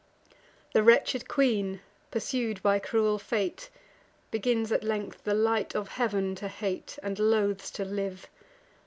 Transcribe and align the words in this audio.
The 0.73 0.81
wretched 0.81 1.27
queen, 1.27 1.79
pursued 2.09 2.63
by 2.63 2.79
cruel 2.79 3.19
fate, 3.19 3.69
Begins 4.31 4.71
at 4.71 4.83
length 4.83 5.23
the 5.25 5.35
light 5.35 5.75
of 5.75 5.89
heav'n 5.89 6.33
to 6.37 6.47
hate, 6.47 6.97
And 7.03 7.19
loathes 7.19 7.69
to 7.69 7.85
live. 7.85 8.27